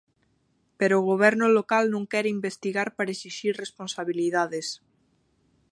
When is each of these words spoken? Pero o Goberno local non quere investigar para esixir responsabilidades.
Pero 0.79 0.93
o 0.99 1.07
Goberno 1.11 1.47
local 1.57 1.85
non 1.93 2.03
quere 2.11 2.33
investigar 2.37 2.87
para 2.97 3.13
esixir 3.15 3.53
responsabilidades. 3.63 4.67